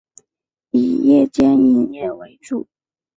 [0.71, 2.67] 以夜间营业为主。